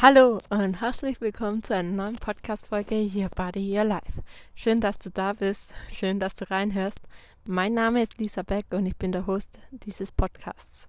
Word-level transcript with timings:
Hallo 0.00 0.40
und 0.50 0.80
herzlich 0.80 1.20
willkommen 1.20 1.64
zu 1.64 1.74
einer 1.74 1.90
neuen 1.90 2.18
Podcast-Folge 2.18 2.94
hier 2.94 3.28
Body 3.30 3.76
Your 3.76 3.82
Life. 3.82 4.22
Schön, 4.54 4.80
dass 4.80 5.00
du 5.00 5.10
da 5.10 5.32
bist. 5.32 5.74
Schön, 5.92 6.20
dass 6.20 6.36
du 6.36 6.48
reinhörst. 6.48 7.00
Mein 7.44 7.74
Name 7.74 8.04
ist 8.04 8.16
Lisa 8.18 8.42
Beck 8.42 8.66
und 8.70 8.86
ich 8.86 8.94
bin 8.96 9.10
der 9.10 9.26
Host 9.26 9.48
dieses 9.72 10.12
Podcasts. 10.12 10.86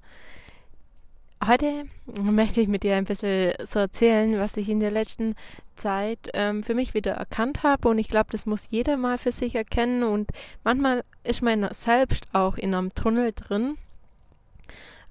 Heute 1.43 1.85
möchte 2.21 2.61
ich 2.61 2.67
mit 2.67 2.83
dir 2.83 2.97
ein 2.97 3.05
bisschen 3.05 3.53
so 3.65 3.79
erzählen, 3.79 4.37
was 4.37 4.57
ich 4.57 4.69
in 4.69 4.79
der 4.79 4.91
letzten 4.91 5.33
Zeit 5.75 6.29
ähm, 6.35 6.61
für 6.61 6.75
mich 6.75 6.93
wieder 6.93 7.13
erkannt 7.13 7.63
habe. 7.63 7.89
Und 7.89 7.97
ich 7.97 8.09
glaube, 8.09 8.29
das 8.29 8.45
muss 8.45 8.67
jeder 8.69 8.95
mal 8.95 9.17
für 9.17 9.31
sich 9.31 9.55
erkennen. 9.55 10.03
Und 10.03 10.29
manchmal 10.63 11.03
ist 11.23 11.41
man 11.41 11.67
selbst 11.73 12.27
auch 12.33 12.57
in 12.57 12.75
einem 12.75 12.93
Tunnel 12.93 13.33
drin, 13.33 13.75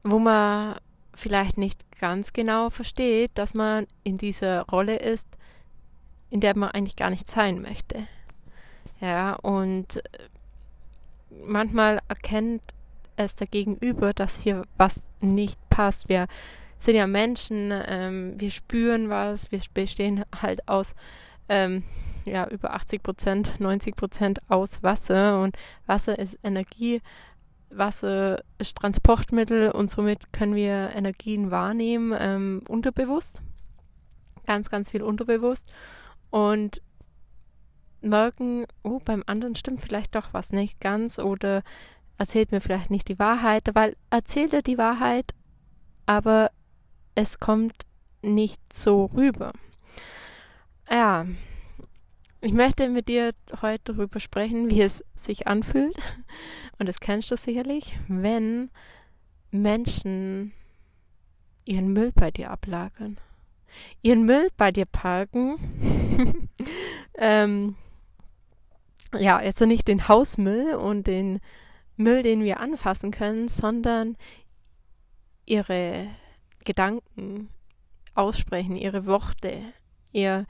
wo 0.04 0.20
man 0.20 0.76
vielleicht 1.18 1.58
nicht 1.58 1.98
ganz 1.98 2.32
genau 2.32 2.70
versteht, 2.70 3.32
dass 3.34 3.54
man 3.54 3.86
in 4.04 4.18
dieser 4.18 4.62
Rolle 4.62 4.96
ist, 4.96 5.26
in 6.30 6.40
der 6.40 6.56
man 6.56 6.70
eigentlich 6.70 6.96
gar 6.96 7.10
nicht 7.10 7.30
sein 7.30 7.60
möchte. 7.60 8.06
Ja, 9.00 9.34
und 9.34 9.96
äh, 9.96 10.28
manchmal 11.44 12.00
erkennt 12.08 12.62
es 13.16 13.34
der 13.34 13.46
Gegenüber, 13.46 14.12
dass 14.12 14.38
hier 14.38 14.62
was 14.76 15.00
nicht 15.20 15.58
passt. 15.68 16.08
Wir 16.08 16.26
sind 16.78 16.96
ja 16.96 17.06
Menschen, 17.06 17.72
ähm, 17.86 18.34
wir 18.40 18.50
spüren 18.50 19.08
was, 19.08 19.50
wir 19.50 19.60
bestehen 19.74 20.24
halt 20.40 20.68
aus 20.68 20.94
ähm, 21.48 21.82
ja, 22.24 22.46
über 22.48 22.74
80 22.74 23.02
Prozent, 23.02 23.60
90 23.60 23.96
Prozent 23.96 24.38
aus 24.48 24.82
Wasser 24.82 25.40
und 25.40 25.56
Wasser 25.86 26.18
ist 26.18 26.38
Energie 26.42 27.00
Wasser 27.70 28.42
ist 28.58 28.76
Transportmittel 28.76 29.70
und 29.70 29.90
somit 29.90 30.32
können 30.32 30.54
wir 30.54 30.90
Energien 30.94 31.50
wahrnehmen, 31.50 32.14
ähm, 32.18 32.62
unterbewusst. 32.68 33.42
Ganz, 34.46 34.70
ganz 34.70 34.90
viel 34.90 35.02
unterbewusst. 35.02 35.72
Und 36.30 36.82
merken, 38.00 38.66
oh, 38.82 39.00
beim 39.04 39.22
anderen 39.26 39.56
stimmt 39.56 39.80
vielleicht 39.80 40.14
doch 40.14 40.32
was 40.32 40.50
nicht 40.50 40.80
ganz 40.80 41.18
oder 41.18 41.62
erzählt 42.16 42.52
mir 42.52 42.60
vielleicht 42.60 42.90
nicht 42.90 43.08
die 43.08 43.18
Wahrheit, 43.18 43.64
weil 43.74 43.96
erzählt 44.10 44.52
er 44.52 44.62
die 44.62 44.78
Wahrheit, 44.78 45.34
aber 46.06 46.50
es 47.14 47.38
kommt 47.38 47.74
nicht 48.22 48.60
so 48.72 49.06
rüber. 49.06 49.52
Ja, 50.90 51.26
ich 52.40 52.52
möchte 52.52 52.88
mit 52.88 53.08
dir 53.08 53.32
heute 53.62 53.94
darüber 53.94 54.20
sprechen, 54.20 54.70
wie 54.70 54.82
es 54.82 55.04
sich 55.14 55.46
anfühlt. 55.46 55.96
Und 56.78 56.88
das 56.88 57.00
kennst 57.00 57.30
du 57.30 57.36
sicherlich, 57.36 57.96
wenn 58.06 58.70
Menschen 59.50 60.52
ihren 61.64 61.92
Müll 61.92 62.12
bei 62.14 62.30
dir 62.30 62.50
ablagern. 62.50 63.18
Ihren 64.02 64.24
Müll 64.24 64.48
bei 64.56 64.72
dir 64.72 64.86
parken. 64.86 65.56
ähm, 67.18 67.76
ja, 69.16 69.36
also 69.36 69.66
nicht 69.66 69.88
den 69.88 70.08
Hausmüll 70.08 70.74
und 70.74 71.06
den 71.06 71.40
Müll, 71.96 72.22
den 72.22 72.44
wir 72.44 72.60
anfassen 72.60 73.10
können, 73.10 73.48
sondern 73.48 74.16
ihre 75.44 76.08
Gedanken 76.64 77.48
aussprechen, 78.14 78.76
ihre 78.76 79.06
Worte, 79.06 79.62
ihr, 80.12 80.46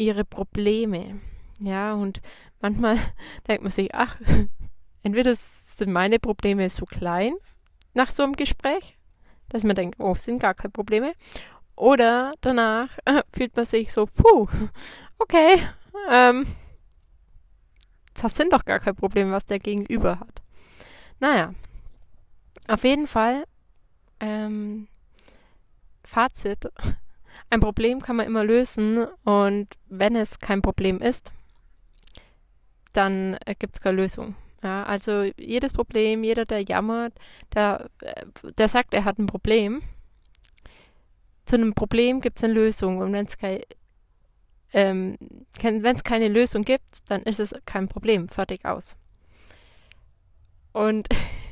ihre 0.00 0.24
Probleme. 0.24 1.20
Ja, 1.60 1.92
und 1.92 2.20
manchmal 2.60 2.96
denkt 3.48 3.62
man 3.62 3.70
sich, 3.70 3.94
ach, 3.94 4.16
entweder 5.02 5.34
sind 5.34 5.92
meine 5.92 6.18
Probleme 6.18 6.68
so 6.70 6.86
klein 6.86 7.34
nach 7.92 8.10
so 8.10 8.22
einem 8.22 8.34
Gespräch, 8.34 8.98
dass 9.48 9.64
man 9.64 9.76
denkt, 9.76 10.00
oh, 10.00 10.14
sind 10.14 10.40
gar 10.40 10.54
keine 10.54 10.70
Probleme. 10.70 11.12
Oder 11.76 12.32
danach 12.40 12.98
äh, 13.04 13.22
fühlt 13.32 13.54
man 13.56 13.66
sich 13.66 13.92
so, 13.92 14.06
puh, 14.06 14.48
okay, 15.18 15.62
ähm, 16.10 16.46
das 18.14 18.34
sind 18.34 18.52
doch 18.52 18.64
gar 18.64 18.80
kein 18.80 18.96
Problem, 18.96 19.30
was 19.30 19.46
der 19.46 19.58
Gegenüber 19.58 20.18
hat. 20.20 20.42
Naja, 21.20 21.54
auf 22.68 22.84
jeden 22.84 23.06
Fall, 23.06 23.44
ähm, 24.20 24.88
Fazit, 26.04 26.68
ein 27.50 27.60
Problem 27.60 28.00
kann 28.00 28.16
man 28.16 28.26
immer 28.26 28.44
lösen 28.44 29.06
und 29.24 29.66
wenn 29.88 30.16
es 30.16 30.38
kein 30.38 30.62
Problem 30.62 31.00
ist, 31.00 31.32
dann 32.92 33.36
äh, 33.44 33.54
gibt 33.56 33.76
es 33.76 33.80
keine 33.80 33.96
Lösung. 33.96 34.36
Ja, 34.62 34.84
also 34.84 35.24
jedes 35.36 35.72
Problem, 35.72 36.22
jeder, 36.22 36.44
der 36.44 36.62
jammert, 36.62 37.14
der, 37.54 37.88
äh, 38.02 38.26
der 38.58 38.68
sagt, 38.68 38.94
er 38.94 39.04
hat 39.04 39.18
ein 39.18 39.26
Problem. 39.26 39.82
Zu 41.46 41.56
einem 41.56 41.74
Problem 41.74 42.20
gibt 42.20 42.36
es 42.36 42.44
eine 42.44 42.52
Lösung. 42.52 42.98
Und 42.98 43.12
wenn 43.12 43.26
es 43.26 43.38
kein, 43.38 43.60
ähm, 44.72 45.16
wenn 45.62 45.96
es 45.96 46.04
keine 46.04 46.28
Lösung 46.28 46.64
gibt, 46.64 47.10
dann 47.10 47.22
ist 47.22 47.40
es 47.40 47.54
kein 47.64 47.88
Problem. 47.88 48.28
Fertig 48.28 48.64
aus. 48.64 48.96
Und 50.72 51.08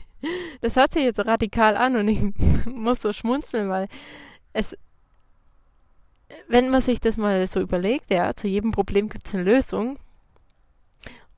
das 0.61 0.77
hört 0.77 0.93
sich 0.93 1.03
jetzt 1.03 1.25
radikal 1.25 1.77
an 1.77 1.97
und 1.97 2.09
ich 2.09 2.21
muss 2.67 3.01
so 3.01 3.13
schmunzeln, 3.13 3.71
weil 3.71 3.89
es, 4.53 4.77
wenn 6.47 6.71
man 6.71 6.81
sich 6.81 7.00
das 7.00 7.16
mal 7.16 7.47
so 7.47 7.61
überlegt, 7.61 8.11
ja, 8.11 8.34
zu 8.34 8.49
jedem 8.49 8.72
Problem 8.72 9.09
gibt 9.09 9.27
es 9.27 9.34
eine 9.34 9.44
Lösung, 9.44 9.99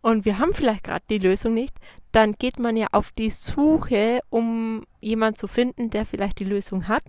und 0.02 0.24
wir 0.24 0.38
haben 0.38 0.54
vielleicht 0.54 0.84
gerade 0.84 1.04
die 1.10 1.18
Lösung 1.18 1.54
nicht, 1.54 1.74
dann 2.12 2.32
geht 2.32 2.58
man 2.58 2.76
ja 2.76 2.88
auf 2.92 3.12
die 3.12 3.30
Suche, 3.30 4.20
um 4.30 4.84
jemanden 5.00 5.36
zu 5.36 5.46
finden, 5.46 5.90
der 5.90 6.06
vielleicht 6.06 6.38
die 6.38 6.44
Lösung 6.44 6.88
hat. 6.88 7.04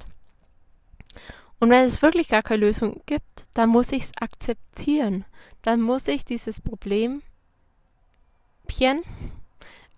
Und 1.59 1.69
wenn 1.69 1.85
es 1.85 2.01
wirklich 2.01 2.27
gar 2.27 2.41
keine 2.41 2.65
Lösung 2.65 3.01
gibt, 3.05 3.45
dann 3.53 3.69
muss 3.69 3.91
ich 3.91 4.03
es 4.03 4.11
akzeptieren. 4.19 5.25
Dann 5.61 5.81
muss 5.81 6.07
ich 6.07 6.25
dieses 6.25 6.59
Problem 6.59 7.21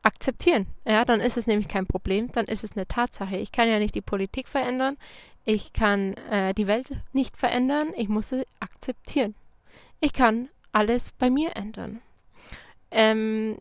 akzeptieren. 0.02 0.68
Ja, 0.86 1.06
dann 1.06 1.22
ist 1.22 1.38
es 1.38 1.48
nämlich 1.48 1.68
kein 1.68 1.88
Problem, 1.88 2.32
dann 2.32 2.46
ist 2.46 2.64
es 2.64 2.74
eine 2.76 2.88
Tatsache. 2.88 3.38
Ich 3.38 3.52
kann 3.52 3.70
ja 3.70 3.80
nicht 3.80 3.96
die 3.96 4.02
Politik 4.02 4.48
verändern, 4.48 4.98
ich 5.46 5.74
kann 5.74 6.14
äh, 6.30 6.54
die 6.54 6.68
Welt 6.68 6.90
nicht 7.12 7.38
verändern, 7.38 7.94
ich 7.96 8.10
muss 8.10 8.30
sie 8.30 8.46
akzeptieren. 8.60 9.36
Ich 10.00 10.14
kann 10.14 10.50
alles 10.72 11.12
bei 11.14 11.30
mir 11.30 11.56
ändern. 11.56 12.02
Ähm, 12.92 13.58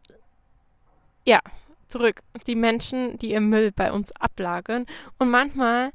ja, 1.25 1.41
zurück. 1.89 2.23
Die 2.47 2.55
Menschen, 2.55 3.19
die 3.19 3.31
ihr 3.31 3.41
Müll 3.41 3.73
bei 3.73 3.93
uns 3.93 4.13
ablagern. 4.13 4.87
Und 5.19 5.31
manchmal 5.31 5.93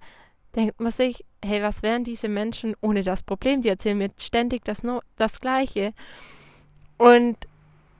denkt 0.55 0.79
man 0.79 0.91
sich, 0.91 1.23
hey, 1.43 1.61
was 1.61 1.83
wären 1.83 2.03
diese 2.03 2.29
Menschen 2.29 2.75
ohne 2.81 3.03
das 3.03 3.23
Problem? 3.23 3.61
Die 3.61 3.69
erzählen 3.69 3.97
mir 3.97 4.11
ständig 4.17 4.63
das, 4.65 4.83
no 4.83 5.01
das 5.17 5.39
Gleiche. 5.39 5.93
Und 6.97 7.37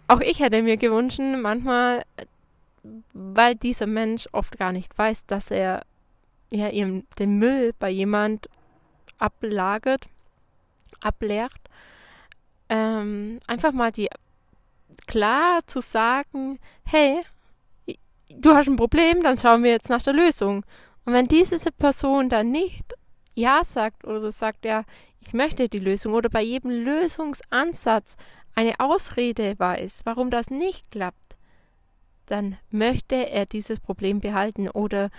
auch 0.07 0.21
ich 0.21 0.39
hätte 0.39 0.61
mir 0.61 0.77
gewünscht, 0.77 1.19
manchmal, 1.19 2.03
weil 3.13 3.55
dieser 3.55 3.87
Mensch 3.87 4.27
oft 4.31 4.57
gar 4.57 4.71
nicht 4.71 4.97
weiß, 4.97 5.25
dass 5.25 5.51
er 5.51 5.83
ja 6.52 6.69
eben 6.69 7.08
den 7.19 7.38
Müll 7.38 7.74
bei 7.78 7.90
jemand 7.90 8.50
ablagert, 9.18 10.08
ableert, 11.02 11.52
ähm, 12.69 13.40
einfach 13.47 13.72
mal 13.72 13.91
die 13.91 14.09
klar 15.06 15.59
zu 15.66 15.81
sagen, 15.81 16.59
hey, 16.84 17.22
du 18.30 18.56
hast 18.56 18.68
ein 18.68 18.75
Problem, 18.75 19.24
dann 19.24 19.38
schauen 19.38 19.63
wir 19.63 19.72
jetzt 19.72 19.90
nach 19.90 20.02
der 20.02 20.13
Lösung. 20.13 20.66
Und 21.06 21.13
wenn 21.13 21.28
diese 21.28 21.72
Person 21.72 22.30
dann 22.30 22.52
nicht 22.52 22.94
Ja 23.34 23.64
sagt 23.64 24.06
oder 24.06 24.31
sagt, 24.31 24.66
ja, 24.66 24.84
ich 25.22 25.34
möchte 25.34 25.69
die 25.69 25.79
Lösung 25.79 26.14
oder 26.14 26.29
bei 26.29 26.41
jedem 26.41 26.72
Lösungsansatz 26.72 28.18
eine 28.56 28.79
Ausrede 28.79 29.58
weiß, 29.58 30.02
warum 30.06 30.29
das 30.29 30.50
nicht 30.50 30.90
klappt, 30.91 31.38
dann 32.25 32.58
möchte 32.69 33.16
er 33.16 33.46
dieses 33.46 33.79
Problem 33.79 34.19
behalten 34.19 34.70
oder 34.70 35.09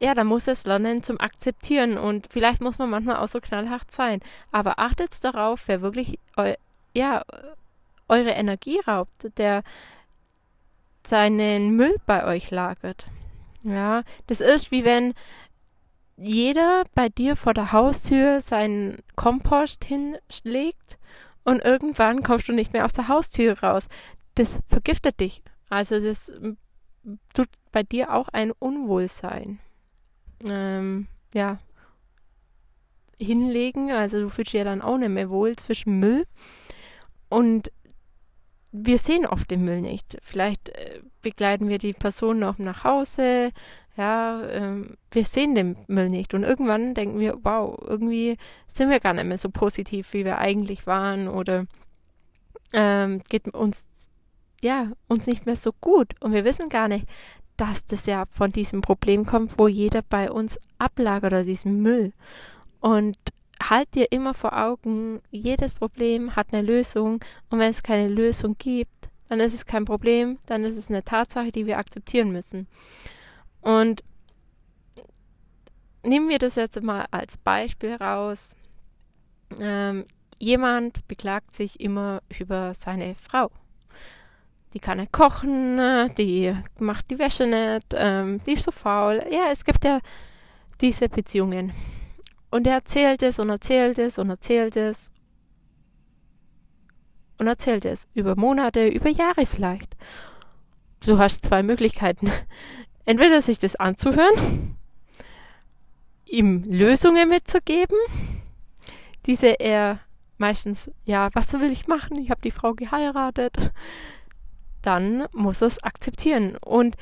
ja, 0.00 0.14
dann 0.14 0.26
muss 0.26 0.48
es 0.48 0.64
lernen 0.64 1.02
zum 1.02 1.20
Akzeptieren 1.20 1.98
und 1.98 2.26
vielleicht 2.30 2.62
muss 2.62 2.78
man 2.78 2.88
manchmal 2.88 3.16
auch 3.16 3.28
so 3.28 3.40
knallhart 3.40 3.90
sein. 3.90 4.20
Aber 4.50 4.78
achtet 4.78 5.22
darauf, 5.22 5.68
wer 5.68 5.82
wirklich 5.82 6.18
ja, 6.94 7.22
eure 8.08 8.30
Energie 8.30 8.80
raubt, 8.86 9.36
der 9.38 9.62
seinen 11.06 11.76
Müll 11.76 11.96
bei 12.06 12.24
euch 12.24 12.50
lagert. 12.50 13.06
Ja, 13.62 14.02
das 14.26 14.40
ist 14.40 14.70
wie 14.70 14.84
wenn 14.84 15.12
jeder 16.16 16.84
bei 16.94 17.08
dir 17.08 17.36
vor 17.36 17.54
der 17.54 17.72
Haustür 17.72 18.40
seinen 18.40 19.02
Kompost 19.16 19.84
hinlegt 19.84 20.98
und 21.44 21.62
irgendwann 21.64 22.22
kommst 22.22 22.48
du 22.48 22.52
nicht 22.52 22.72
mehr 22.72 22.84
aus 22.84 22.92
der 22.92 23.08
Haustür 23.08 23.58
raus. 23.60 23.88
Das 24.34 24.60
vergiftet 24.68 25.20
dich. 25.20 25.42
Also 25.68 26.00
das 26.00 26.32
tut 27.34 27.48
bei 27.70 27.82
dir 27.82 28.14
auch 28.14 28.28
ein 28.28 28.50
Unwohlsein. 28.52 29.60
Ähm, 30.44 31.06
ja, 31.34 31.58
hinlegen, 33.18 33.90
also 33.90 34.20
du 34.20 34.28
fühlst 34.30 34.52
dich 34.52 34.58
ja 34.58 34.64
dann 34.64 34.80
auch 34.80 34.96
nicht 34.96 35.10
mehr 35.10 35.28
wohl 35.28 35.54
zwischen 35.56 35.98
Müll 35.98 36.24
und 37.28 37.70
wir 38.72 38.98
sehen 38.98 39.26
oft 39.26 39.50
den 39.50 39.64
Müll 39.64 39.80
nicht. 39.80 40.16
Vielleicht 40.22 40.68
äh, 40.70 41.00
begleiten 41.22 41.68
wir 41.68 41.78
die 41.78 41.92
Person 41.92 42.38
noch 42.38 42.58
nach 42.58 42.84
Hause, 42.84 43.50
Ja, 43.96 44.42
ähm, 44.48 44.96
wir 45.10 45.24
sehen 45.24 45.54
den 45.54 45.76
Müll 45.88 46.08
nicht. 46.08 46.32
Und 46.34 46.44
irgendwann 46.44 46.94
denken 46.94 47.18
wir, 47.18 47.38
wow, 47.42 47.76
irgendwie 47.82 48.36
sind 48.66 48.88
wir 48.88 49.00
gar 49.00 49.12
nicht 49.12 49.26
mehr 49.26 49.38
so 49.38 49.50
positiv, 49.50 50.12
wie 50.12 50.24
wir 50.24 50.38
eigentlich 50.38 50.86
waren. 50.86 51.28
Oder 51.28 51.66
ähm, 52.72 53.20
geht 53.28 53.52
uns, 53.52 53.88
ja, 54.62 54.92
uns 55.08 55.26
nicht 55.26 55.46
mehr 55.46 55.56
so 55.56 55.72
gut. 55.80 56.14
Und 56.20 56.32
wir 56.32 56.44
wissen 56.44 56.68
gar 56.68 56.88
nicht, 56.88 57.06
dass 57.60 57.84
das 57.84 58.06
ja 58.06 58.24
von 58.30 58.52
diesem 58.52 58.80
Problem 58.80 59.26
kommt, 59.26 59.58
wo 59.58 59.68
jeder 59.68 60.00
bei 60.02 60.30
uns 60.30 60.58
ablagert 60.78 61.32
oder 61.32 61.44
diesen 61.44 61.82
Müll. 61.82 62.12
Und 62.80 63.18
halt 63.62 63.94
dir 63.94 64.10
immer 64.10 64.32
vor 64.32 64.56
Augen, 64.56 65.20
jedes 65.30 65.74
Problem 65.74 66.34
hat 66.36 66.54
eine 66.54 66.62
Lösung. 66.62 67.22
Und 67.50 67.58
wenn 67.58 67.70
es 67.70 67.82
keine 67.82 68.08
Lösung 68.08 68.56
gibt, 68.58 69.10
dann 69.28 69.40
ist 69.40 69.52
es 69.52 69.66
kein 69.66 69.84
Problem, 69.84 70.38
dann 70.46 70.64
ist 70.64 70.76
es 70.76 70.88
eine 70.88 71.04
Tatsache, 71.04 71.52
die 71.52 71.66
wir 71.66 71.78
akzeptieren 71.78 72.32
müssen. 72.32 72.66
Und 73.60 74.02
nehmen 76.02 76.30
wir 76.30 76.38
das 76.38 76.56
jetzt 76.56 76.82
mal 76.82 77.06
als 77.10 77.36
Beispiel 77.36 77.94
raus. 77.94 78.56
Ähm, 79.58 80.06
jemand 80.38 81.06
beklagt 81.08 81.54
sich 81.54 81.78
immer 81.78 82.22
über 82.38 82.72
seine 82.72 83.14
Frau. 83.14 83.50
Die 84.72 84.78
kann 84.78 84.98
nicht 84.98 85.12
kochen, 85.12 85.78
die 86.16 86.54
macht 86.78 87.10
die 87.10 87.18
Wäsche 87.18 87.46
nicht, 87.46 87.88
ähm, 87.94 88.40
die 88.46 88.52
ist 88.52 88.64
so 88.64 88.70
faul. 88.70 89.24
Ja, 89.30 89.50
es 89.50 89.64
gibt 89.64 89.84
ja 89.84 89.98
diese 90.80 91.08
Beziehungen. 91.08 91.72
Und 92.50 92.66
er 92.66 92.74
erzählt 92.74 93.22
es 93.22 93.38
und 93.38 93.50
erzählt 93.50 93.98
es 93.98 94.18
und 94.18 94.30
erzählt 94.30 94.76
es 94.76 95.12
und 97.38 97.46
erzählt 97.46 97.84
es 97.84 98.06
über 98.14 98.36
Monate, 98.36 98.88
über 98.88 99.08
Jahre 99.08 99.46
vielleicht. 99.46 99.96
Du 101.04 101.18
hast 101.18 101.46
zwei 101.46 101.62
Möglichkeiten 101.62 102.30
entweder 103.04 103.40
sich 103.40 103.58
das 103.58 103.76
anzuhören, 103.76 104.76
ihm 106.26 106.64
Lösungen 106.64 107.28
mitzugeben, 107.28 107.96
diese 109.26 109.58
er 109.58 110.00
meistens, 110.38 110.90
ja, 111.04 111.28
was 111.34 111.52
will 111.54 111.70
ich 111.70 111.86
machen? 111.86 112.18
Ich 112.18 112.30
habe 112.30 112.40
die 112.40 112.50
Frau 112.50 112.74
geheiratet. 112.74 113.72
Dann 114.82 115.26
muss 115.32 115.62
es 115.62 115.82
akzeptieren. 115.82 116.56
Und 116.56 116.96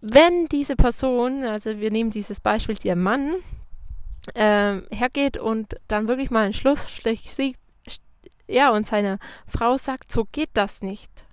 wenn 0.00 0.46
diese 0.46 0.76
Person, 0.76 1.44
also 1.44 1.78
wir 1.78 1.90
nehmen 1.90 2.10
dieses 2.10 2.40
Beispiel, 2.40 2.76
der 2.76 2.96
Mann, 2.96 3.36
äh, 4.34 4.80
hergeht 4.90 5.36
und 5.36 5.76
dann 5.88 6.08
wirklich 6.08 6.30
mal 6.30 6.44
einen 6.44 6.52
Schlussstrich 6.52 7.32
sieht, 7.32 7.56
ja, 8.48 8.70
und 8.70 8.86
seine 8.86 9.18
Frau 9.46 9.76
sagt, 9.76 10.12
so 10.12 10.24
geht 10.24 10.50
das 10.54 10.82
nicht 10.82 11.26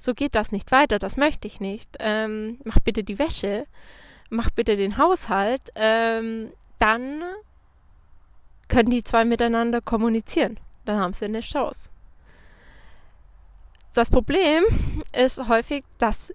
so 0.00 0.14
geht 0.14 0.34
das 0.34 0.50
nicht 0.50 0.72
weiter, 0.72 0.98
das 0.98 1.16
möchte 1.16 1.46
ich 1.46 1.60
nicht. 1.60 1.96
Ähm, 2.00 2.58
mach 2.64 2.80
bitte 2.80 3.04
die 3.04 3.18
Wäsche, 3.18 3.66
mach 4.30 4.50
bitte 4.50 4.76
den 4.76 4.96
Haushalt. 4.96 5.70
Ähm, 5.74 6.52
dann 6.78 7.22
können 8.68 8.90
die 8.90 9.04
zwei 9.04 9.24
miteinander 9.24 9.82
kommunizieren. 9.82 10.58
Dann 10.86 10.98
haben 10.98 11.12
sie 11.12 11.26
eine 11.26 11.40
Chance. 11.40 11.90
Das 13.94 14.10
Problem 14.10 14.64
ist 15.12 15.48
häufig, 15.48 15.84
dass 15.98 16.32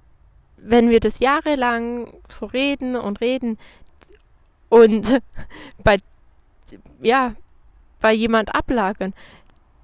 wenn 0.58 0.90
wir 0.90 1.00
das 1.00 1.20
jahrelang 1.20 2.14
so 2.28 2.48
reden 2.48 2.96
und 2.96 3.22
reden 3.22 3.58
und 4.70 5.22
bei, 5.84 5.98
ja, 7.02 7.36
bei 8.02 8.14
jemand 8.14 8.54
ablagern, 8.54 9.14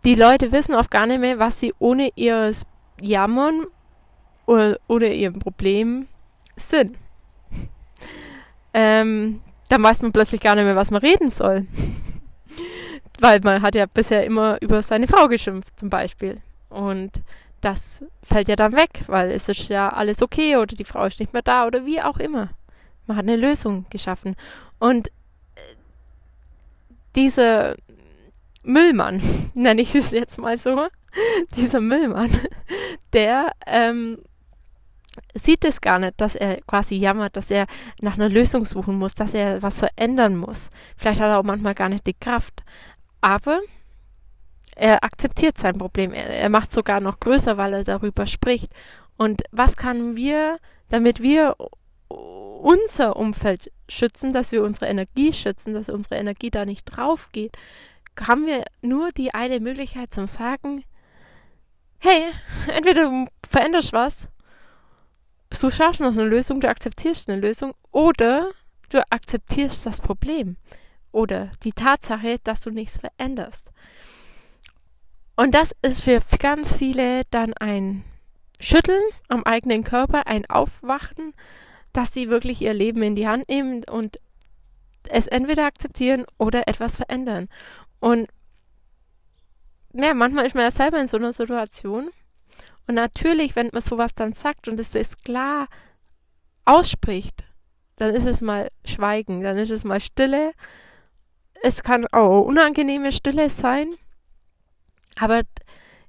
die 0.03 0.15
Leute 0.15 0.51
wissen 0.51 0.75
oft 0.75 0.91
gar 0.91 1.05
nicht 1.05 1.19
mehr, 1.19 1.39
was 1.39 1.59
sie 1.59 1.73
ohne 1.79 2.09
ihres 2.15 2.65
Jammern 2.99 3.67
oder, 4.45 4.77
oder 4.87 5.07
ihrem 5.07 5.39
Problem 5.39 6.07
sind. 6.55 6.97
Ähm, 8.73 9.41
dann 9.67 9.83
weiß 9.83 10.01
man 10.01 10.13
plötzlich 10.13 10.39
gar 10.39 10.55
nicht 10.55 10.63
mehr, 10.63 10.77
was 10.77 10.91
man 10.91 11.01
reden 11.01 11.29
soll. 11.29 11.67
Weil 13.19 13.41
man 13.41 13.61
hat 13.61 13.75
ja 13.75 13.85
bisher 13.85 14.25
immer 14.25 14.61
über 14.61 14.81
seine 14.81 15.09
Frau 15.09 15.27
geschimpft, 15.27 15.77
zum 15.77 15.89
Beispiel. 15.89 16.41
Und 16.69 17.21
das 17.61 18.03
fällt 18.23 18.47
ja 18.47 18.55
dann 18.55 18.73
weg, 18.73 19.03
weil 19.07 19.31
es 19.31 19.47
ist 19.47 19.69
ja 19.69 19.89
alles 19.89 20.21
okay 20.21 20.57
oder 20.57 20.75
die 20.75 20.83
Frau 20.83 21.05
ist 21.05 21.19
nicht 21.19 21.33
mehr 21.33 21.41
da 21.41 21.65
oder 21.65 21.85
wie 21.85 22.01
auch 22.01 22.17
immer. 22.17 22.49
Man 23.07 23.17
hat 23.17 23.23
eine 23.23 23.35
Lösung 23.35 23.85
geschaffen. 23.89 24.35
Und 24.79 25.07
äh, 25.07 25.75
dieser 27.15 27.75
Müllmann, 28.63 29.21
nenne 29.53 29.81
ich 29.81 29.95
es 29.95 30.11
jetzt 30.11 30.37
mal 30.37 30.57
so, 30.57 30.87
dieser 31.55 31.79
Müllmann, 31.79 32.31
der 33.13 33.51
ähm, 33.65 34.17
sieht 35.33 35.65
es 35.65 35.81
gar 35.81 35.99
nicht, 35.99 36.19
dass 36.19 36.35
er 36.35 36.61
quasi 36.61 36.95
jammert, 36.95 37.35
dass 37.35 37.51
er 37.51 37.67
nach 37.99 38.15
einer 38.15 38.29
Lösung 38.29 38.65
suchen 38.65 38.95
muss, 38.95 39.13
dass 39.13 39.33
er 39.33 39.61
was 39.61 39.79
verändern 39.79 40.37
muss. 40.37 40.69
Vielleicht 40.97 41.21
hat 41.21 41.29
er 41.29 41.39
auch 41.39 41.43
manchmal 41.43 41.75
gar 41.75 41.89
nicht 41.89 42.07
die 42.07 42.13
Kraft. 42.13 42.63
Aber 43.19 43.59
er 44.81 45.03
akzeptiert 45.03 45.59
sein 45.59 45.77
Problem. 45.77 46.11
Er, 46.11 46.27
er 46.27 46.49
macht 46.49 46.73
sogar 46.73 47.01
noch 47.01 47.19
größer, 47.19 47.55
weil 47.55 47.73
er 47.73 47.83
darüber 47.83 48.25
spricht. 48.25 48.73
Und 49.15 49.43
was 49.51 49.77
kann 49.77 50.15
wir, 50.15 50.57
damit 50.89 51.21
wir 51.21 51.55
unser 52.07 53.15
Umfeld 53.15 53.71
schützen, 53.87 54.33
dass 54.33 54.51
wir 54.51 54.63
unsere 54.63 54.87
Energie 54.87 55.33
schützen, 55.33 55.75
dass 55.75 55.87
unsere 55.87 56.15
Energie 56.15 56.49
da 56.49 56.65
nicht 56.65 56.85
drauf 56.85 57.29
geht, 57.31 57.55
haben 58.19 58.47
wir 58.47 58.65
nur 58.81 59.11
die 59.11 59.35
eine 59.35 59.59
Möglichkeit 59.59 60.11
zum 60.11 60.25
Sagen, 60.25 60.83
hey, 61.99 62.31
entweder 62.67 63.03
du 63.03 63.27
veränderst 63.47 63.93
was, 63.93 64.29
du 65.51 65.69
schaffst 65.69 66.01
noch 66.01 66.13
eine 66.13 66.25
Lösung, 66.25 66.59
du 66.59 66.67
akzeptierst 66.67 67.29
eine 67.29 67.39
Lösung, 67.39 67.75
oder 67.91 68.49
du 68.89 68.99
akzeptierst 69.11 69.85
das 69.85 70.01
Problem 70.01 70.57
oder 71.11 71.51
die 71.61 71.73
Tatsache, 71.73 72.37
dass 72.43 72.61
du 72.61 72.71
nichts 72.71 72.99
veränderst. 72.99 73.71
Und 75.35 75.55
das 75.55 75.73
ist 75.81 76.03
für 76.03 76.19
ganz 76.39 76.75
viele 76.75 77.23
dann 77.31 77.53
ein 77.53 78.03
Schütteln 78.59 79.01
am 79.27 79.43
eigenen 79.43 79.83
Körper, 79.83 80.27
ein 80.27 80.45
Aufwachen, 80.49 81.33
dass 81.93 82.13
sie 82.13 82.29
wirklich 82.29 82.61
ihr 82.61 82.73
Leben 82.73 83.01
in 83.01 83.15
die 83.15 83.27
Hand 83.27 83.49
nehmen 83.49 83.83
und 83.85 84.17
es 85.09 85.27
entweder 85.27 85.65
akzeptieren 85.65 86.25
oder 86.37 86.67
etwas 86.67 86.97
verändern. 86.97 87.49
Und 87.99 88.27
ja, 89.93 90.13
manchmal 90.13 90.45
ist 90.45 90.55
man 90.55 90.63
ja 90.63 90.71
selber 90.71 90.99
in 90.99 91.07
so 91.07 91.17
einer 91.17 91.33
Situation. 91.33 92.09
Und 92.87 92.95
natürlich, 92.95 93.55
wenn 93.55 93.69
man 93.73 93.81
sowas 93.81 94.13
dann 94.15 94.33
sagt 94.33 94.67
und 94.67 94.79
es 94.79 94.95
ist 94.95 95.23
klar 95.23 95.67
ausspricht, 96.65 97.43
dann 97.97 98.13
ist 98.13 98.25
es 98.25 98.41
mal 98.41 98.69
Schweigen, 98.85 99.41
dann 99.41 99.57
ist 99.57 99.69
es 99.69 99.83
mal 99.83 99.99
Stille. 99.99 100.53
Es 101.61 101.83
kann 101.83 102.07
auch 102.11 102.41
unangenehme 102.41 103.11
Stille 103.11 103.49
sein, 103.49 103.95
aber 105.17 105.41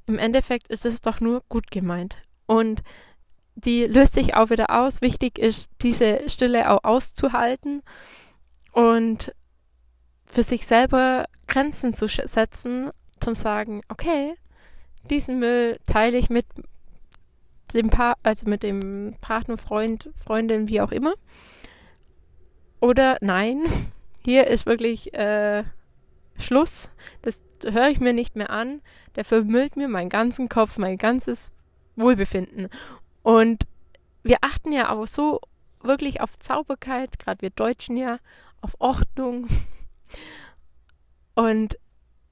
im 0.06 0.18
Endeffekt 0.18 0.68
ist 0.68 0.86
es 0.86 1.00
doch 1.00 1.20
nur 1.20 1.42
gut 1.48 1.70
gemeint. 1.70 2.16
Und 2.46 2.82
die 3.54 3.84
löst 3.84 4.14
sich 4.14 4.34
auch 4.34 4.50
wieder 4.50 4.70
aus. 4.70 5.02
Wichtig 5.02 5.38
ist, 5.38 5.68
diese 5.82 6.28
Stille 6.28 6.70
auch 6.70 6.84
auszuhalten 6.84 7.82
und 8.72 9.34
für 10.26 10.42
sich 10.42 10.66
selber 10.66 11.26
Grenzen 11.46 11.92
zu 11.94 12.08
setzen 12.08 12.90
zum 13.20 13.34
sagen, 13.34 13.82
okay, 13.88 14.34
diesen 15.10 15.38
Müll 15.38 15.78
teile 15.86 16.16
ich 16.16 16.30
mit 16.30 16.46
dem 17.74 17.90
Paar, 17.90 18.16
also 18.22 18.48
mit 18.48 18.62
dem 18.62 19.14
Partner, 19.20 19.58
Freund, 19.58 20.10
Freundin, 20.24 20.68
wie 20.68 20.80
auch 20.80 20.92
immer. 20.92 21.14
Oder 22.80 23.18
nein, 23.20 23.62
hier 24.24 24.46
ist 24.46 24.66
wirklich 24.66 25.14
äh, 25.14 25.64
Schluss. 26.38 26.90
Das 27.22 27.40
höre 27.64 27.88
ich 27.88 28.00
mir 28.00 28.12
nicht 28.12 28.36
mehr 28.36 28.50
an. 28.50 28.80
Der 29.16 29.24
vermüllt 29.24 29.76
mir 29.76 29.88
meinen 29.88 30.08
ganzen 30.08 30.48
Kopf, 30.48 30.78
mein 30.78 30.98
ganzes 30.98 31.52
Wohlbefinden. 31.96 32.68
Und 33.22 33.66
wir 34.22 34.38
achten 34.40 34.72
ja 34.72 34.90
auch 34.90 35.06
so 35.06 35.40
wirklich 35.80 36.20
auf 36.20 36.38
Zauberkeit, 36.38 37.18
gerade 37.18 37.42
wir 37.42 37.50
Deutschen 37.50 37.96
ja, 37.96 38.18
auf 38.60 38.74
Ordnung. 38.78 39.48
Und 41.34 41.78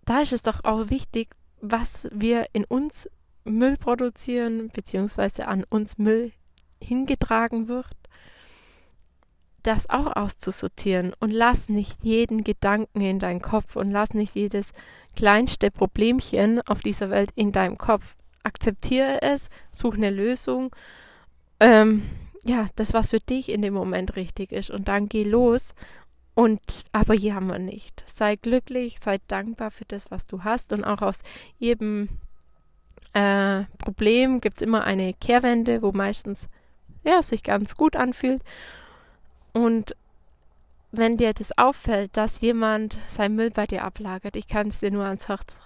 da 0.05 0.21
ist 0.21 0.33
es 0.33 0.43
doch 0.43 0.65
auch 0.65 0.91
wichtig, 0.91 1.35
was 1.61 2.09
wir 2.13 2.47
in 2.53 2.65
uns 2.65 3.09
Müll 3.45 3.77
produzieren, 3.77 4.69
beziehungsweise 4.69 5.49
an 5.49 5.65
uns 5.69 5.99
Müll 5.99 6.33
hingetragen 6.83 7.69
wird, 7.69 7.97
das 9.63 9.89
auch 9.89 10.17
auszusortieren 10.17 11.15
und 11.21 11.31
lass 11.33 11.69
nicht 11.69 12.05
jeden 12.05 12.45
Gedanken 12.45 13.01
in 13.01 13.19
deinen 13.19 13.43
Kopf 13.43 13.77
und 13.77 13.91
lass 13.91 14.15
nicht 14.15 14.35
jedes 14.35 14.73
kleinste 15.17 15.71
Problemchen 15.71 16.61
auf 16.67 16.81
dieser 16.81 17.11
Welt 17.11 17.31
in 17.35 17.53
deinem 17.53 17.79
Kopf. 17.79 18.17
Akzeptiere 18.43 19.23
es, 19.23 19.51
such 19.71 19.95
eine 19.95 20.11
Lösung. 20.11 20.75
Ähm, 21.59 22.03
ja, 22.45 22.67
das, 22.77 22.95
was 22.95 23.11
für 23.11 23.21
dich 23.21 23.51
in 23.51 23.63
dem 23.63 23.75
Moment 23.75 24.17
richtig 24.17 24.53
ist. 24.53 24.71
Und 24.71 24.89
dann 24.89 25.09
geh 25.09 25.25
los 25.25 25.75
und 26.35 26.85
aber 26.93 27.15
jammer 27.15 27.59
nicht. 27.59 28.03
Sei 28.07 28.37
glücklich, 28.37 28.97
sei 29.01 29.19
dankbar 29.29 29.71
für 29.71 29.85
das, 29.85 30.11
was 30.11 30.27
du 30.27 30.45
hast. 30.45 30.73
Und 30.73 30.85
auch 30.85 31.03
aus 31.03 31.21
jedem 31.59 32.09
äh, 33.13 33.65
Problem 33.79 34.41
gibt 34.41 34.57
es 34.57 34.63
immer 34.63 34.85
eine 34.85 35.13
Kehrwende, 35.15 35.83
wo 35.83 35.93
meistens 35.93 36.49
ja, 37.05 37.23
sich 37.23 37.43
ganz 37.43 37.77
gut 37.77 37.97
anfühlt. 37.97 38.43
Und 39.53 39.97
wenn 40.93 41.17
dir 41.17 41.33
das 41.33 41.57
auffällt, 41.57 42.17
dass 42.17 42.41
jemand 42.41 42.97
sein 43.09 43.35
Müll 43.35 43.51
bei 43.51 43.67
dir 43.67 43.85
ablagert, 43.85 44.37
ich 44.37 44.49
kann 44.49 44.69
es 44.69 44.81
dir 44.81 44.91
nur 44.91 45.05
ans 45.05 45.29
Herz 45.29 45.57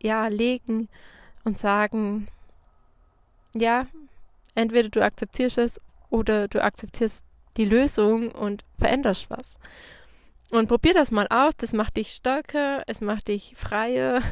ja, 0.00 0.28
legen 0.28 0.88
und 1.44 1.58
sagen, 1.58 2.28
ja, 3.54 3.86
entweder 4.54 4.88
du 4.88 5.04
akzeptierst 5.04 5.58
es 5.58 5.80
oder 6.08 6.48
du 6.48 6.62
akzeptierst 6.62 7.24
die 7.56 7.64
Lösung 7.64 8.30
und 8.30 8.64
veränderst 8.78 9.28
was. 9.30 9.56
Und 10.50 10.68
probier 10.68 10.94
das 10.94 11.10
mal 11.10 11.28
aus, 11.28 11.56
das 11.56 11.72
macht 11.72 11.96
dich 11.96 12.12
stärker, 12.12 12.82
es 12.86 13.00
macht 13.00 13.28
dich 13.28 13.54
freier 13.56 14.22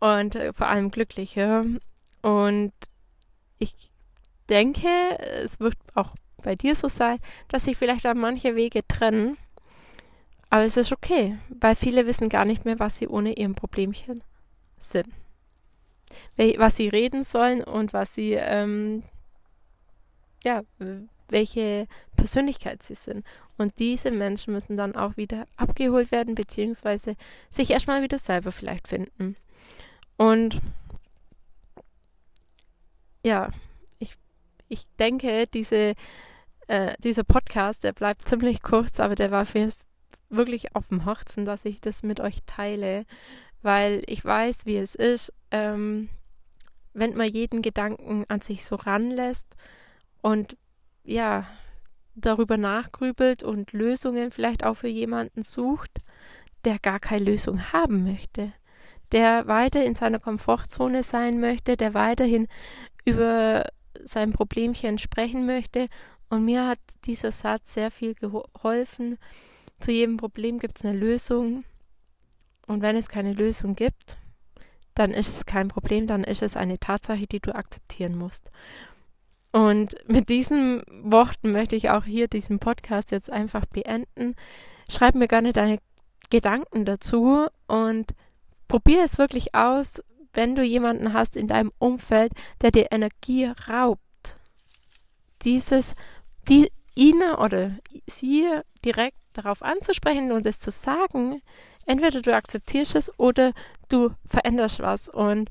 und 0.00 0.34
äh, 0.34 0.52
vor 0.52 0.68
allem 0.68 0.90
glücklicher. 0.90 1.64
Und 2.22 2.72
ich 3.58 3.74
denke, 4.48 4.88
es 5.18 5.60
wird 5.60 5.76
auch 5.94 6.14
bei 6.46 6.54
dir 6.54 6.76
so 6.76 6.86
sein, 6.86 7.18
dass 7.48 7.64
sich 7.64 7.76
vielleicht 7.76 8.06
an 8.06 8.18
manche 8.18 8.54
Wege 8.54 8.86
trennen. 8.86 9.36
Aber 10.48 10.62
es 10.62 10.76
ist 10.76 10.92
okay, 10.92 11.36
weil 11.48 11.74
viele 11.74 12.06
wissen 12.06 12.28
gar 12.28 12.44
nicht 12.44 12.64
mehr, 12.64 12.78
was 12.78 12.98
sie 12.98 13.08
ohne 13.08 13.32
ihrem 13.32 13.56
Problemchen 13.56 14.22
sind. 14.78 15.08
Was 16.36 16.76
sie 16.76 16.88
reden 16.88 17.24
sollen 17.24 17.64
und 17.64 17.92
was 17.92 18.14
sie, 18.14 18.34
ähm, 18.34 19.02
ja, 20.44 20.62
welche 21.28 21.88
Persönlichkeit 22.14 22.80
sie 22.80 22.94
sind. 22.94 23.26
Und 23.58 23.80
diese 23.80 24.12
Menschen 24.12 24.52
müssen 24.52 24.76
dann 24.76 24.94
auch 24.94 25.16
wieder 25.16 25.48
abgeholt 25.56 26.12
werden, 26.12 26.36
beziehungsweise 26.36 27.16
sich 27.50 27.70
erstmal 27.70 28.02
wieder 28.02 28.20
selber 28.20 28.52
vielleicht 28.52 28.86
finden. 28.86 29.34
Und 30.16 30.60
ja, 33.24 33.50
ich, 33.98 34.12
ich 34.68 34.86
denke, 35.00 35.48
diese, 35.48 35.96
äh, 36.68 36.94
dieser 36.98 37.24
Podcast, 37.24 37.84
der 37.84 37.92
bleibt 37.92 38.28
ziemlich 38.28 38.62
kurz, 38.62 39.00
aber 39.00 39.14
der 39.14 39.30
war 39.30 39.46
für 39.46 39.72
wirklich 40.28 40.74
auf 40.74 40.88
dem 40.88 41.04
Herzen, 41.04 41.44
dass 41.44 41.64
ich 41.64 41.80
das 41.80 42.02
mit 42.02 42.20
euch 42.20 42.40
teile, 42.46 43.04
weil 43.62 44.02
ich 44.06 44.24
weiß, 44.24 44.66
wie 44.66 44.76
es 44.76 44.94
ist, 44.94 45.32
ähm, 45.50 46.08
wenn 46.94 47.16
man 47.16 47.28
jeden 47.28 47.62
Gedanken 47.62 48.24
an 48.28 48.40
sich 48.40 48.64
so 48.64 48.76
ranlässt 48.76 49.46
und 50.22 50.56
ja, 51.04 51.46
darüber 52.14 52.56
nachgrübelt 52.56 53.42
und 53.42 53.72
Lösungen 53.72 54.30
vielleicht 54.30 54.64
auch 54.64 54.74
für 54.74 54.88
jemanden 54.88 55.42
sucht, 55.42 55.90
der 56.64 56.78
gar 56.78 56.98
keine 56.98 57.24
Lösung 57.24 57.72
haben 57.72 58.02
möchte, 58.02 58.52
der 59.12 59.46
weiter 59.46 59.84
in 59.84 59.94
seiner 59.94 60.18
Komfortzone 60.18 61.02
sein 61.02 61.38
möchte, 61.38 61.76
der 61.76 61.94
weiterhin 61.94 62.48
über 63.04 63.66
sein 64.02 64.32
Problemchen 64.32 64.98
sprechen 64.98 65.46
möchte. 65.46 65.88
Und 66.28 66.44
mir 66.44 66.66
hat 66.66 66.80
dieser 67.04 67.32
Satz 67.32 67.74
sehr 67.74 67.90
viel 67.90 68.14
geholfen. 68.14 69.18
Zu 69.80 69.92
jedem 69.92 70.16
Problem 70.16 70.58
gibt 70.58 70.78
es 70.78 70.84
eine 70.84 70.98
Lösung. 70.98 71.64
Und 72.66 72.82
wenn 72.82 72.96
es 72.96 73.08
keine 73.08 73.32
Lösung 73.32 73.74
gibt, 73.76 74.18
dann 74.94 75.12
ist 75.12 75.36
es 75.36 75.46
kein 75.46 75.68
Problem, 75.68 76.06
dann 76.06 76.24
ist 76.24 76.42
es 76.42 76.56
eine 76.56 76.78
Tatsache, 76.78 77.26
die 77.26 77.40
du 77.40 77.54
akzeptieren 77.54 78.16
musst. 78.16 78.50
Und 79.52 79.96
mit 80.06 80.28
diesen 80.28 80.82
Worten 81.02 81.52
möchte 81.52 81.76
ich 81.76 81.90
auch 81.90 82.04
hier 82.04 82.28
diesen 82.28 82.58
Podcast 82.58 83.10
jetzt 83.10 83.30
einfach 83.30 83.64
beenden. 83.66 84.34
Schreib 84.90 85.14
mir 85.14 85.28
gerne 85.28 85.52
deine 85.52 85.78
Gedanken 86.30 86.84
dazu 86.84 87.46
und 87.66 88.14
probier 88.68 89.04
es 89.04 89.18
wirklich 89.18 89.54
aus, 89.54 90.02
wenn 90.34 90.56
du 90.56 90.62
jemanden 90.62 91.12
hast 91.12 91.36
in 91.36 91.48
deinem 91.48 91.72
Umfeld, 91.78 92.32
der 92.60 92.70
dir 92.70 92.88
Energie 92.90 93.50
raubt, 93.68 94.00
dieses, 95.42 95.94
die, 96.48 96.70
ihn 96.94 97.22
oder 97.38 97.72
sie 98.06 98.46
direkt 98.84 99.18
darauf 99.32 99.62
anzusprechen 99.62 100.32
und 100.32 100.46
es 100.46 100.58
zu 100.58 100.70
sagen, 100.70 101.42
entweder 101.84 102.22
du 102.22 102.34
akzeptierst 102.34 102.96
es 102.96 103.18
oder 103.18 103.52
du 103.88 104.12
veränderst 104.26 104.80
was 104.80 105.08
und 105.08 105.48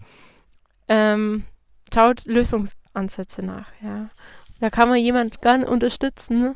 ähm, 0.88 1.46
schaut 1.94 2.25
Lösungsansätze 2.25 3.44
nach, 3.44 3.72
ja. 3.82 4.10
Da 4.60 4.70
kann 4.70 4.88
man 4.88 5.00
jemand 5.00 5.42
gern 5.42 5.66
unterstützen, 5.66 6.56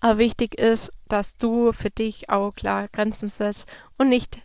aber 0.00 0.18
wichtig 0.18 0.58
ist, 0.58 0.92
dass 1.08 1.36
du 1.38 1.72
für 1.72 1.90
dich 1.90 2.28
auch 2.28 2.52
klar 2.52 2.88
Grenzen 2.88 3.28
setzt 3.28 3.66
und 3.96 4.10
nicht 4.10 4.38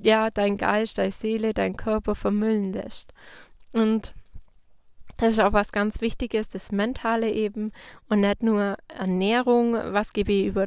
ja, 0.00 0.30
dein 0.30 0.56
Geist, 0.56 0.98
deine 0.98 1.10
Seele, 1.10 1.54
dein 1.54 1.76
Körper 1.76 2.14
vermüllen 2.14 2.72
lässt. 2.72 3.12
Und 3.74 4.14
das 5.18 5.34
ist 5.34 5.40
auch 5.40 5.52
was 5.52 5.72
ganz 5.72 6.00
Wichtiges, 6.00 6.48
das 6.48 6.72
Mentale 6.72 7.30
eben 7.30 7.72
und 8.08 8.20
nicht 8.20 8.42
nur 8.42 8.76
Ernährung, 8.86 9.74
was 9.74 10.12
gebe 10.12 10.32
ich 10.32 10.46
über 10.46 10.66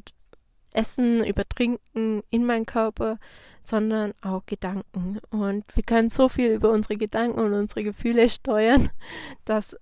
Essen, 0.73 1.23
über 1.23 1.47
Trinken 1.47 2.21
in 2.29 2.45
meinen 2.45 2.65
Körper, 2.65 3.17
sondern 3.63 4.13
auch 4.21 4.45
Gedanken. 4.45 5.19
Und 5.29 5.65
wir 5.75 5.83
können 5.83 6.09
so 6.09 6.27
viel 6.27 6.51
über 6.51 6.69
unsere 6.69 6.97
Gedanken 6.97 7.39
und 7.39 7.53
unsere 7.53 7.83
Gefühle 7.83 8.29
steuern, 8.29 8.89
dass, 9.45 9.77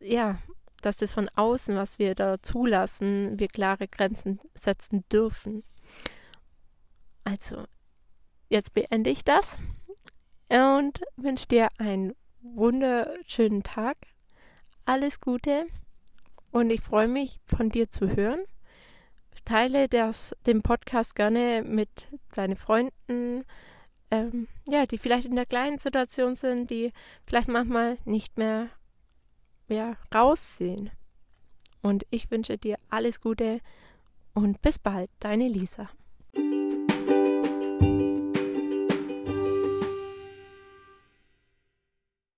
ja, 0.00 0.38
dass 0.82 0.98
das 0.98 1.12
von 1.12 1.30
außen, 1.30 1.74
was 1.76 1.98
wir 1.98 2.14
da 2.14 2.40
zulassen, 2.42 3.38
wir 3.38 3.48
klare 3.48 3.88
Grenzen 3.88 4.40
setzen 4.54 5.04
dürfen. 5.10 5.64
Also 7.24 7.64
jetzt 8.50 8.74
beende 8.74 9.08
ich 9.08 9.24
das 9.24 9.58
und 10.50 11.00
wünsche 11.16 11.48
dir 11.48 11.68
einen 11.78 12.14
wunderschönen 12.42 13.62
Tag. 13.62 13.96
Alles 14.84 15.20
Gute 15.20 15.66
und 16.50 16.70
ich 16.70 16.80
freue 16.80 17.08
mich, 17.08 17.40
von 17.46 17.70
dir 17.70 17.90
zu 17.90 18.16
hören. 18.16 18.40
Teile 19.44 19.88
das, 19.88 20.36
den 20.46 20.62
Podcast 20.62 21.16
gerne 21.16 21.64
mit 21.66 22.08
deinen 22.32 22.54
Freunden, 22.54 23.44
ähm, 24.10 24.46
ja, 24.68 24.86
die 24.86 24.98
vielleicht 24.98 25.26
in 25.26 25.34
der 25.34 25.46
kleinen 25.46 25.78
Situation 25.78 26.36
sind, 26.36 26.70
die 26.70 26.92
vielleicht 27.26 27.48
manchmal 27.48 27.98
nicht 28.04 28.38
mehr 28.38 28.68
ja, 29.68 29.96
raussehen. 30.14 30.90
Und 31.80 32.06
ich 32.10 32.30
wünsche 32.30 32.58
dir 32.58 32.78
alles 32.88 33.20
Gute 33.20 33.60
und 34.34 34.62
bis 34.62 34.78
bald, 34.78 35.10
deine 35.18 35.48
Lisa. 35.48 35.90